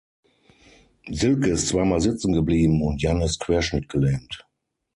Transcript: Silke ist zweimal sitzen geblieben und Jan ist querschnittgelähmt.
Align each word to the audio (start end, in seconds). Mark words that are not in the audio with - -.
Silke 1.13 1.51
ist 1.51 1.67
zweimal 1.67 2.01
sitzen 2.01 2.33
geblieben 2.33 2.81
und 2.81 3.03
Jan 3.03 3.21
ist 3.21 3.39
querschnittgelähmt. 3.39 4.43